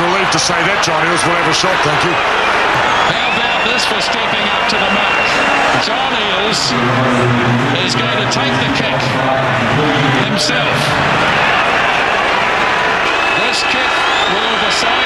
[0.00, 2.14] relieved to say that John Eales will have shot, thank you.
[2.14, 5.26] How about this for stepping up to the mark?
[5.82, 6.70] John Eales
[7.82, 8.98] is going to take the kick
[10.22, 10.74] himself.
[13.42, 13.92] This kick
[14.34, 14.97] will decide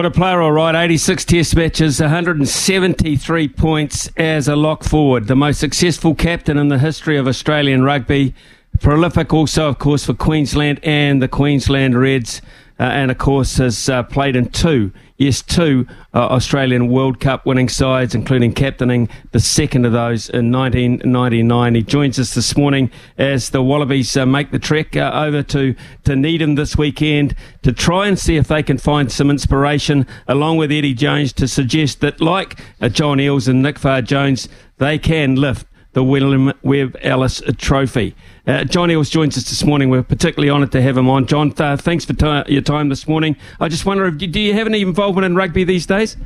[0.00, 0.74] What a player, all right.
[0.74, 5.26] 86 test matches, 173 points as a lock forward.
[5.26, 8.34] The most successful captain in the history of Australian rugby.
[8.80, 12.40] Prolific also, of course, for Queensland and the Queensland Reds
[12.80, 17.44] uh, and of course has uh, played in two, yes, two uh, Australian World Cup
[17.44, 21.74] winning sides, including captaining the second of those in 1999.
[21.74, 25.74] He joins us this morning as the Wallabies uh, make the trek uh, over to,
[25.74, 30.56] to Dunedin this weekend to try and see if they can find some inspiration, along
[30.56, 35.34] with Eddie Jones, to suggest that, like uh, John Eales and Nick Farr-Jones, they can
[35.34, 38.14] lift the William Webb Ellis Trophy.
[38.46, 39.90] Uh, John Eales joins us this morning.
[39.90, 41.26] We're particularly honoured to have him on.
[41.26, 43.36] John, uh, thanks for t- your time this morning.
[43.58, 46.16] I just wonder, if, do you have any involvement in rugby these days?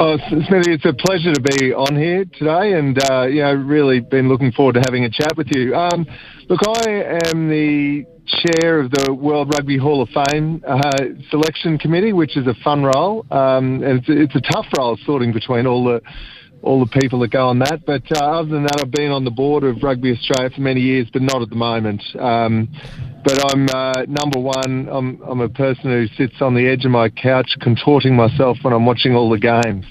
[0.00, 3.98] Oh, Smithy, it's a pleasure to be on here today, and uh, you know, really
[3.98, 5.74] been looking forward to having a chat with you.
[5.74, 6.06] Um,
[6.48, 10.80] look, I am the chair of the World Rugby Hall of Fame uh,
[11.30, 13.26] selection committee, which is a fun role.
[13.32, 16.00] Um, and it's, it's a tough role, sorting between all the
[16.62, 17.84] all the people that go on that.
[17.86, 20.80] But uh, other than that, I've been on the board of Rugby Australia for many
[20.80, 22.02] years, but not at the moment.
[22.18, 22.68] Um,
[23.24, 24.88] but I'm uh, number one.
[24.90, 28.72] I'm, I'm a person who sits on the edge of my couch, contorting myself when
[28.72, 29.86] I'm watching all the games.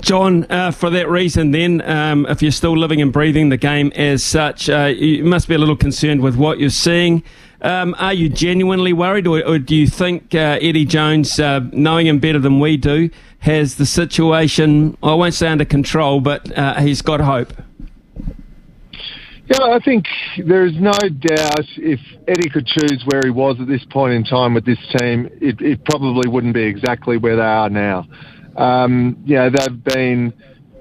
[0.00, 3.92] John, uh, for that reason, then, um, if you're still living and breathing the game
[3.94, 7.22] as such, uh, you must be a little concerned with what you're seeing.
[7.60, 12.06] Um, are you genuinely worried, or, or do you think uh, Eddie Jones, uh, knowing
[12.06, 13.10] him better than we do,
[13.42, 17.52] has the situation, I won't say under control, but uh, he's got hope?
[19.46, 20.06] Yeah, I think
[20.38, 21.98] there is no doubt if
[22.28, 25.60] Eddie could choose where he was at this point in time with this team, it,
[25.60, 28.06] it probably wouldn't be exactly where they are now.
[28.56, 30.32] Um, you know, they've been,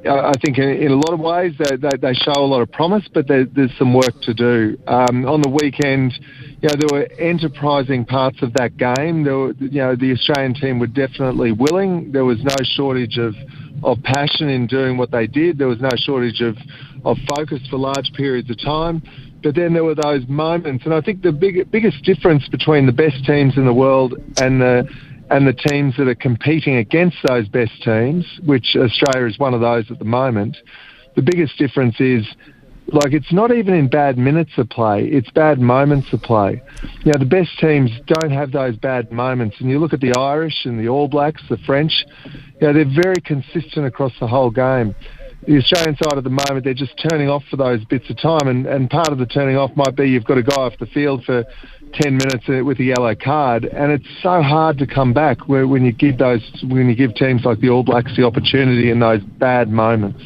[0.08, 3.08] I think, in, a lot of ways, they, they, they, show a lot of promise,
[3.14, 4.78] but there, there's some work to do.
[4.88, 6.14] Um, on the weekend,
[6.62, 9.24] you know, there were enterprising parts of that game.
[9.24, 12.12] There were, you know, the Australian team were definitely willing.
[12.12, 13.36] There was no shortage of,
[13.84, 15.60] of passion in doing what they did.
[15.60, 16.58] There was no shortage of,
[17.06, 19.04] of focus for large periods of time.
[19.44, 22.92] But then there were those moments, and I think the big, biggest difference between the
[22.92, 24.88] best teams in the world and the
[25.32, 29.62] and the teams that are competing against those best teams, which Australia is one of
[29.62, 30.58] those at the moment,
[31.16, 32.26] the biggest difference is
[32.88, 36.62] like it's not even in bad minutes of play, it's bad moments of play.
[37.06, 39.56] You know, the best teams don't have those bad moments.
[39.60, 41.94] And you look at the Irish and the All Blacks, the French,
[42.26, 44.94] you know, they're very consistent across the whole game.
[45.48, 48.48] The Australian side at the moment, they're just turning off for those bits of time.
[48.48, 50.86] And, and part of the turning off might be you've got a guy off the
[50.88, 51.46] field for
[51.94, 55.86] 10 minutes uh, with a yellow card, and it's so hard to come back when
[55.86, 59.22] you give those when you give teams like the All Blacks the opportunity in those
[59.22, 60.24] bad moments.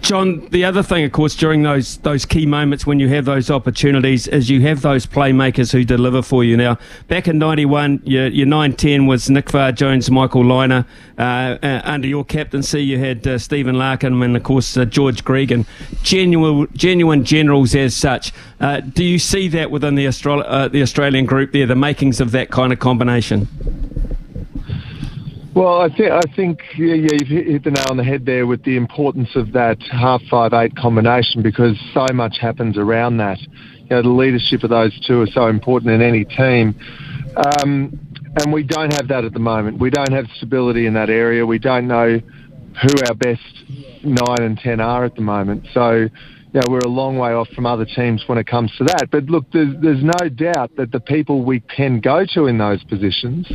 [0.00, 3.50] John, the other thing, of course, during those those key moments when you have those
[3.50, 6.56] opportunities, is you have those playmakers who deliver for you.
[6.56, 6.78] Now,
[7.08, 10.86] back in '91, your, your 9-10 was Nick Farr-Jones, Michael Lynagh.
[11.18, 11.22] Uh,
[11.62, 15.66] uh, under your captaincy, you had uh, Stephen Larkham and, of course, uh, George Gregan.
[16.02, 18.32] Genuine, genuine generals as such.
[18.60, 22.20] Uh, do you see that within the, Austral- uh, the Australian group there, the makings
[22.20, 23.48] of that kind of combination?
[25.56, 28.46] Well, I think I think yeah, yeah, you've hit the nail on the head there
[28.46, 33.40] with the importance of that half five eight combination because so much happens around that.
[33.40, 36.74] You know, the leadership of those two are so important in any team.
[37.36, 37.98] Um,
[38.38, 39.78] and we don't have that at the moment.
[39.78, 41.46] We don't have stability in that area.
[41.46, 42.20] We don't know
[42.82, 43.40] who our best
[44.04, 45.68] nine and ten are at the moment.
[45.72, 46.10] So
[46.56, 49.08] you know, we're a long way off from other teams when it comes to that.
[49.10, 52.82] But look, there's, there's no doubt that the people we can go to in those
[52.84, 53.46] positions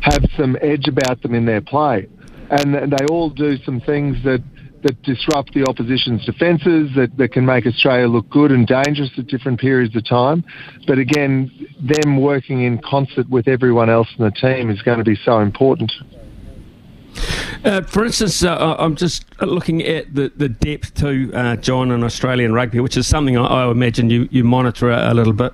[0.00, 2.08] have some edge about them in their play.
[2.50, 4.42] And they all do some things that,
[4.82, 9.26] that disrupt the opposition's defences, that, that can make Australia look good and dangerous at
[9.26, 10.42] different periods of time.
[10.86, 15.04] But again, them working in concert with everyone else in the team is going to
[15.04, 15.92] be so important.
[17.62, 22.02] Uh, for instance, uh, I'm just looking at the, the depth to uh, John in
[22.02, 25.52] Australian rugby, which is something I, I imagine you, you monitor a, a little bit.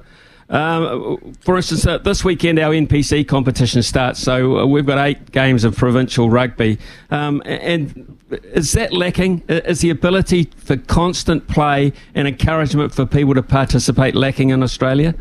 [0.48, 5.32] Um, for instance, uh, this weekend our NPC competition starts, so uh, we've got eight
[5.32, 6.78] games of provincial rugby.
[7.10, 9.42] Um, and is that lacking?
[9.48, 15.16] Is the ability for constant play and encouragement for people to participate lacking in Australia?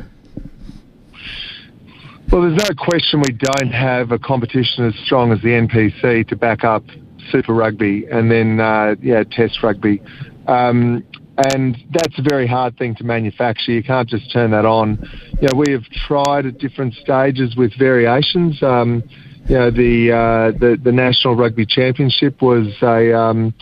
[2.31, 6.35] Well, there's no question we don't have a competition as strong as the NPC to
[6.35, 6.83] back up
[7.31, 10.01] Super Rugby and then, uh, yeah, Test Rugby.
[10.47, 11.03] Um,
[11.37, 13.71] and that's a very hard thing to manufacture.
[13.71, 14.97] You can't just turn that on.
[15.41, 18.61] You know, we have tried at different stages with variations.
[18.63, 19.03] Um,
[19.47, 23.53] you know, the, uh, the the National Rugby Championship was a um,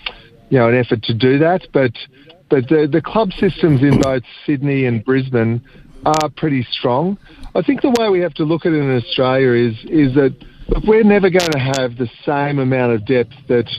[0.50, 1.92] you know an effort to do that, but
[2.50, 5.62] but the, the club systems in both Sydney and Brisbane
[6.06, 7.18] are pretty strong.
[7.55, 10.35] I think the way we have to look at it in Australia is is that
[10.88, 13.69] we're never going to have the same amount of depth that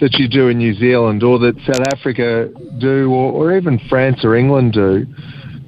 [0.00, 4.24] that you do in New Zealand or that South Africa do or, or even France
[4.24, 5.06] or England do.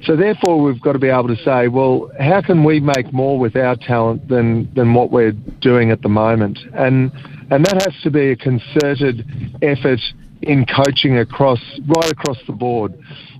[0.02, 3.38] So therefore, we've got to be able to say, well, how can we make more
[3.38, 6.58] with our talent than, than what we're doing at the moment?
[6.74, 7.10] And
[7.50, 9.26] and that has to be a concerted
[9.62, 10.00] effort
[10.42, 11.60] in coaching across
[11.96, 12.92] right across the board.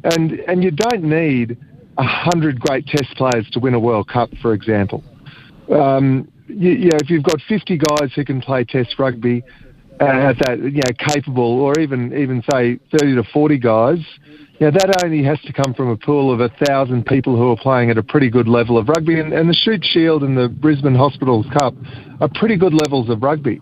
[0.05, 1.59] And and you don't need
[1.99, 5.03] a hundred great Test players to win a World Cup, for example.
[5.71, 9.43] Um, you, you know, if you've got 50 guys who can play Test rugby,
[10.01, 13.99] uh, at that, you know, capable, or even even say 30 to 40 guys,
[14.59, 17.51] you know, that only has to come from a pool of a thousand people who
[17.51, 19.21] are playing at a pretty good level of rugby.
[19.21, 21.75] And, and the Shute Shield and the Brisbane Hospitals Cup
[22.21, 23.61] are pretty good levels of rugby.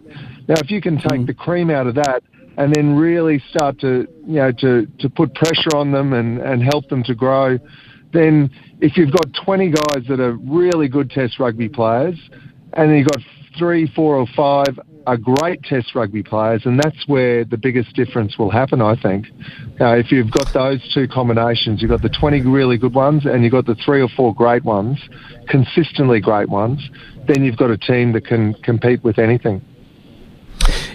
[0.49, 1.27] Now, if you can take mm.
[1.27, 2.23] the cream out of that
[2.57, 6.63] and then really start to, you know, to, to put pressure on them and, and
[6.63, 7.59] help them to grow,
[8.13, 8.51] then
[8.81, 12.19] if you've got 20 guys that are really good Test rugby players,
[12.75, 13.21] and then you've got
[13.59, 18.39] three, four, or five are great Test rugby players, and that's where the biggest difference
[18.39, 19.27] will happen, I think.
[19.81, 23.43] Uh, if you've got those two combinations, you've got the 20 really good ones and
[23.43, 24.99] you've got the three or four great ones,
[25.49, 26.89] consistently great ones,
[27.27, 29.63] then you've got a team that can compete with anything.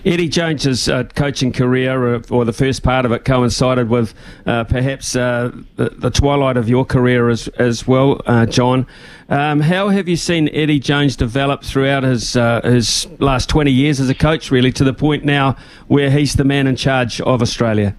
[0.05, 4.13] Eddie Jones's uh, coaching career, or, or, the first part of it, coincided with
[4.45, 8.88] uh, perhaps uh, the, the, twilight of your career as as well, uh, John.
[9.29, 13.99] Um, how have you seen Eddie Jones develop throughout his uh, his last twenty years
[13.99, 15.55] as a coach, really, to the point now
[15.88, 17.95] where he's the man in charge of Australia?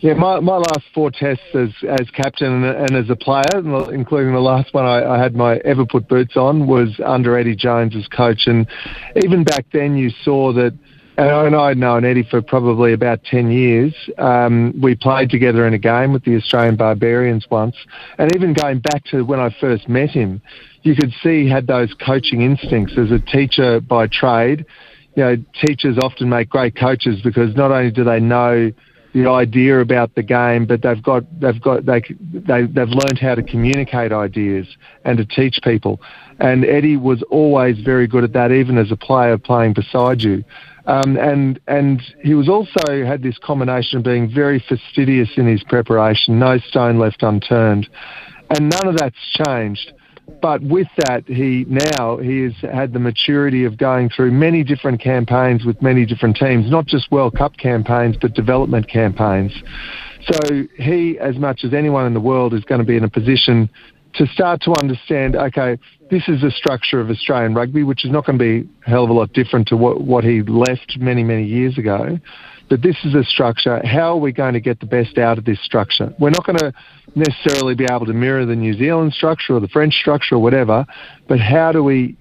[0.00, 3.44] Yeah, my, my last four tests as, as captain and, and as a player,
[3.92, 7.56] including the last one I, I had my ever put boots on, was under Eddie
[7.56, 8.42] Jones as coach.
[8.46, 8.66] And
[9.24, 10.76] even back then, you saw that,
[11.16, 13.94] and I had known Eddie for probably about 10 years.
[14.18, 17.76] Um, we played together in a game with the Australian Barbarians once.
[18.18, 20.42] And even going back to when I first met him,
[20.82, 24.66] you could see he had those coaching instincts as a teacher by trade.
[25.14, 28.72] You know, teachers often make great coaches because not only do they know
[29.16, 32.02] the idea about the game, but they've got they've got they
[32.32, 34.66] they they've learned how to communicate ideas
[35.06, 36.02] and to teach people.
[36.38, 40.44] And Eddie was always very good at that, even as a player playing beside you.
[40.84, 45.62] Um, and and he was also had this combination of being very fastidious in his
[45.64, 47.88] preparation, no stone left unturned,
[48.50, 49.16] and none of that's
[49.46, 49.92] changed.
[50.42, 55.00] But with that, he now he has had the maturity of going through many different
[55.00, 59.52] campaigns with many different teams, not just World Cup campaigns, but development campaigns.
[60.22, 63.10] So he, as much as anyone in the world, is going to be in a
[63.10, 63.70] position
[64.16, 65.78] to start to understand, okay,
[66.10, 69.04] this is the structure of Australian rugby, which is not going to be a hell
[69.04, 72.18] of a lot different to what, what he left many, many years ago.
[72.68, 73.80] But this is a structure.
[73.84, 76.12] How are we going to get the best out of this structure?
[76.18, 76.72] We're not going to
[77.14, 80.84] necessarily be able to mirror the New Zealand structure or the French structure or whatever,
[81.28, 82.16] but how do we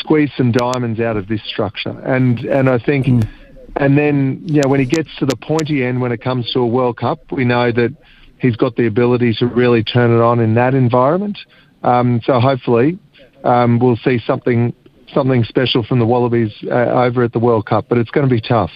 [0.00, 1.96] squeeze some diamonds out of this structure?
[2.00, 3.28] And and I think, mm.
[3.76, 6.60] and then you know when he gets to the pointy end when it comes to
[6.60, 7.96] a World Cup, we know that
[8.38, 11.38] he's got the ability to really turn it on in that environment.
[11.82, 12.98] Um, so hopefully,
[13.44, 14.74] um, we'll see something
[15.12, 18.34] something special from the Wallabies uh, over at the World Cup, but it's going to
[18.34, 18.70] be tough.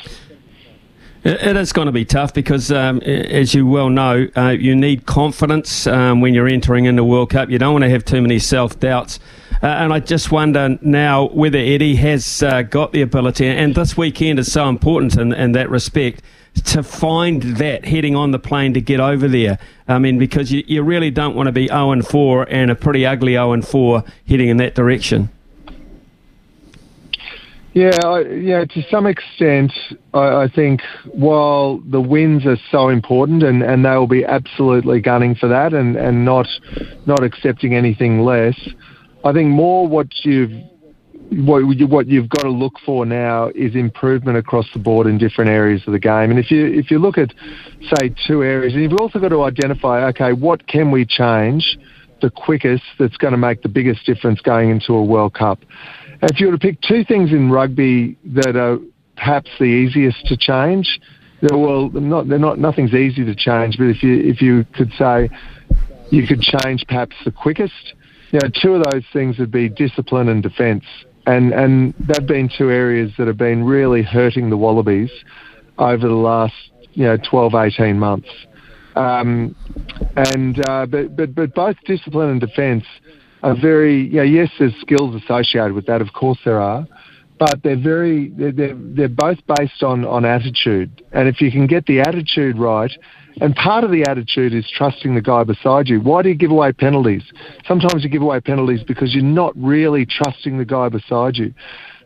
[1.23, 5.05] It is going to be tough because, um, as you well know, uh, you need
[5.05, 7.51] confidence um, when you're entering into World Cup.
[7.51, 9.19] You don't want to have too many self doubts.
[9.63, 13.99] Uh, and I just wonder now whether Eddie has uh, got the ability, and this
[13.99, 16.23] weekend is so important in, in that respect,
[16.55, 19.59] to find that heading on the plane to get over there.
[19.89, 22.75] I mean, because you, you really don't want to be 0 and 4 and a
[22.75, 25.31] pretty ugly 0 and 4 heading in that direction.
[27.73, 28.65] Yeah, I, yeah.
[28.65, 29.73] To some extent,
[30.13, 35.01] I, I, think while the wins are so important, and, and they will be absolutely
[35.01, 36.49] gunning for that, and, and not
[37.07, 38.59] not accepting anything less.
[39.25, 40.51] I think more what you've
[41.31, 45.51] what, what you've got to look for now is improvement across the board in different
[45.51, 46.31] areas of the game.
[46.31, 47.33] And if you if you look at
[47.95, 51.79] say two areas, and you've also got to identify, okay, what can we change
[52.21, 55.61] the quickest that's going to make the biggest difference going into a World Cup.
[56.23, 58.79] If you were to pick two things in rugby that are
[59.17, 61.01] perhaps the easiest to change,
[61.51, 62.59] well, not, they're not.
[62.59, 65.31] Nothing's easy to change, but if you if you could say
[66.11, 67.95] you could change perhaps the quickest,
[68.31, 70.85] you know, two of those things would be discipline and defence.
[71.31, 75.13] And, and they've been two areas that have been really hurting the Wallabies
[75.79, 76.55] over the last
[76.93, 78.29] you know 12, 18 months.
[78.97, 79.55] Um,
[80.17, 82.85] and uh, but, but but both discipline and defence
[83.45, 86.85] are very yeah yes there's skills associated with that of course there are,
[87.39, 91.87] but they're very they're, they're both based on on attitude and if you can get
[91.87, 92.91] the attitude right
[93.41, 96.01] and part of the attitude is trusting the guy beside you.
[96.01, 97.23] Why do you give away penalties?
[97.67, 101.55] Sometimes you give away penalties because you're not really trusting the guy beside you.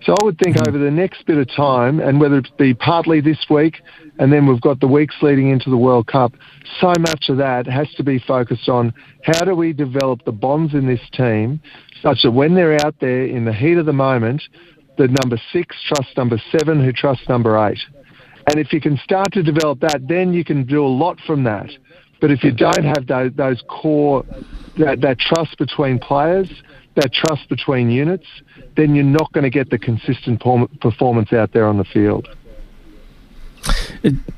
[0.03, 3.23] So I would think over the next bit of time, and whether it be partly
[3.23, 3.81] this week,
[4.19, 6.35] and then we've got the weeks leading into the World Cup,
[6.79, 10.75] so much of that has to be focused on how do we develop the bonds
[10.75, 11.61] in this team
[12.03, 14.43] such that when they're out there in the heat of the moment,
[14.99, 17.79] the number six trusts number seven who trusts number eight.
[18.47, 21.45] And if you can start to develop that, then you can do a lot from
[21.45, 21.71] that.
[22.21, 24.25] But if you don't have those, those core,
[24.79, 26.51] that, that trust between players,
[26.95, 28.27] that trust between units,
[28.77, 30.43] then you're not going to get the consistent
[30.81, 32.29] performance out there on the field.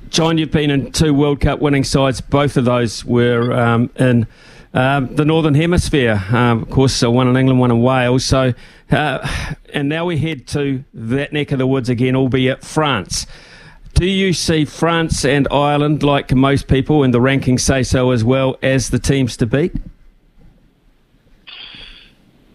[0.08, 2.20] John, you've been in two World Cup winning sides.
[2.20, 4.26] Both of those were um, in
[4.72, 6.22] um, the Northern Hemisphere.
[6.30, 8.25] Um, of course, uh, one in England, one in Wales.
[8.25, 8.54] So,
[8.90, 13.26] uh, and now we head to that neck of the woods again, albeit France.
[13.96, 18.22] Do you see France and Ireland, like most people in the rankings say so as
[18.22, 19.72] well, as the teams to beat?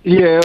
[0.04, 0.40] Yeah,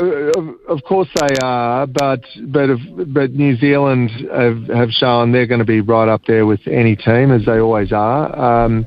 [0.69, 2.79] of, course they are, but but
[3.13, 6.97] but New Zealand have, have shown they're going to be right up there with any
[6.97, 8.65] team as they always are.
[8.65, 8.87] Um,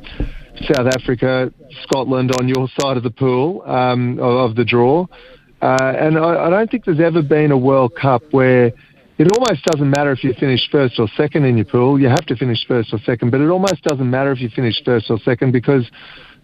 [0.63, 5.05] South Africa, Scotland on your side of the pool um, of, of, the draw,
[5.61, 8.73] uh, and I, I don't think there's ever been a World Cup where
[9.19, 11.99] it almost doesn't matter if you finish first or second in your pool.
[11.99, 14.81] You have to finish first or second, but it almost doesn't matter if you finish
[14.85, 15.85] first or second because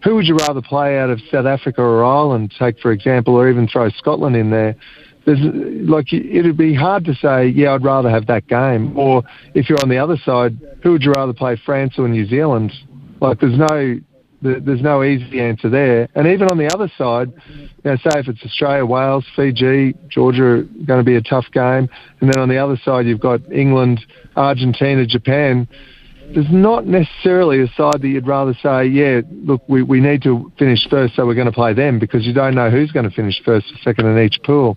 [0.04, 3.48] who would you rather play out of South Africa or Ireland, take for example, or
[3.48, 4.76] even throw Scotland in there?
[5.24, 5.40] There's,
[5.88, 8.96] like it'd be hard to say, yeah, I'd rather have that game.
[8.96, 9.22] Or
[9.54, 12.72] if you're on the other side, who would you rather play, France or New Zealand?
[13.22, 13.98] Like there's no
[14.42, 16.08] there's no easy answer there.
[16.14, 20.66] And even on the other side, you know, say if it's Australia, Wales, Fiji, Georgia,
[20.84, 21.88] going to be a tough game,
[22.20, 24.04] and then on the other side you've got England,
[24.36, 25.68] Argentina, Japan
[26.34, 30.50] there's not necessarily a side that you'd rather say, yeah, look, we, we need to
[30.58, 33.14] finish first, so we're going to play them because you don't know who's going to
[33.14, 34.76] finish first or second in each pool.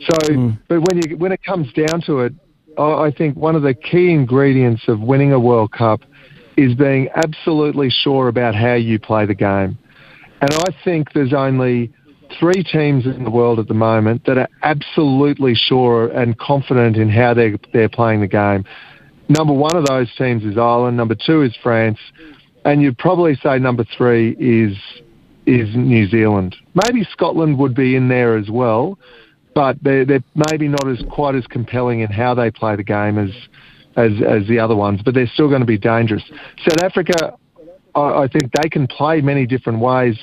[0.00, 0.58] So, mm.
[0.68, 2.32] but when you when it comes down to it,
[2.78, 6.00] I think one of the key ingredients of winning a World Cup
[6.56, 9.78] is being absolutely sure about how you play the game.
[10.40, 11.92] And I think there's only
[12.38, 17.08] three teams in the world at the moment that are absolutely sure and confident in
[17.08, 18.64] how they're, they're playing the game
[19.30, 20.96] number one of those teams is Ireland.
[20.96, 21.98] Number two is France,
[22.64, 24.76] and you'd probably say number three is
[25.46, 26.54] is New Zealand.
[26.74, 28.98] Maybe Scotland would be in there as well,
[29.54, 33.18] but they're, they're maybe not as quite as compelling in how they play the game
[33.18, 33.30] as
[33.96, 35.00] as as the other ones.
[35.04, 36.22] But they're still going to be dangerous.
[36.58, 37.34] South Africa,
[37.94, 40.16] I, I think they can play many different ways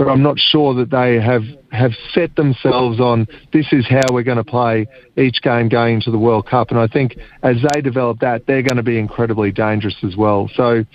[0.00, 4.22] but I'm not sure that they have, have set themselves on this is how we're
[4.22, 4.86] going to play
[5.18, 6.70] each game going into the World Cup.
[6.70, 10.50] And I think as they develop that, they're going to be incredibly dangerous as well.
[10.54, 10.86] So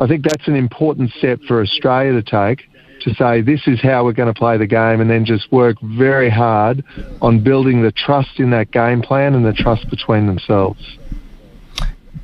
[0.00, 2.66] I think that's an important step for Australia to take
[3.02, 5.76] to say this is how we're going to play the game and then just work
[5.80, 6.82] very hard
[7.20, 10.98] on building the trust in that game plan and the trust between themselves.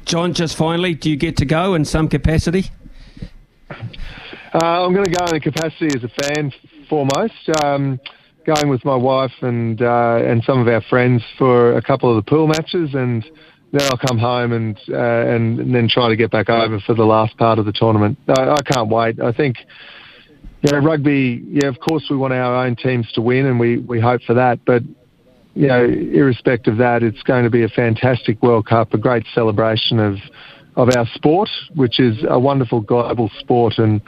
[0.04, 2.64] John, just finally, do you get to go in some capacity?
[3.70, 6.52] Uh, I'm going to go in a capacity as a fan
[6.88, 7.34] foremost.
[7.62, 8.00] Um,
[8.48, 12.24] going with my wife and uh, and some of our friends for a couple of
[12.24, 13.22] the pool matches, and
[13.72, 16.94] then I'll come home and uh, and, and, then try to get back over for
[16.94, 18.18] the last part of the tournament.
[18.26, 19.20] I, I can't wait.
[19.20, 19.58] I think.
[20.62, 21.44] Yeah, rugby.
[21.46, 24.34] Yeah, of course we want our own teams to win, and we, we hope for
[24.34, 24.64] that.
[24.64, 24.82] But
[25.58, 29.26] you know, irrespective of that, it's going to be a fantastic World Cup, a great
[29.34, 30.18] celebration of
[30.76, 34.00] of our sport, which is a wonderful global sport, and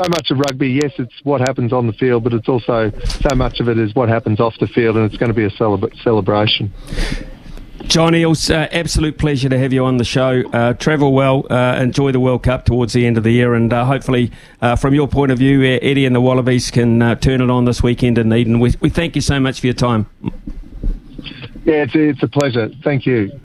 [0.00, 3.34] so much of rugby, yes, it's what happens on the field, but it's also so
[3.34, 5.50] much of it is what happens off the field, and it's going to be a
[5.50, 6.72] celebra- celebration.
[7.86, 10.48] John Eales, uh, absolute pleasure to have you on the show.
[10.52, 13.72] Uh, travel well, uh, enjoy the World Cup towards the end of the year, and
[13.72, 14.30] uh, hopefully,
[14.62, 17.64] uh, from your point of view, uh, Eddie and the Wallabies can turn it on
[17.64, 18.60] this weekend in Eden.
[18.60, 20.06] We, we thank you so much for your time.
[21.64, 22.68] Yeah, it's, it's a pleasure.
[22.82, 23.30] Thank you.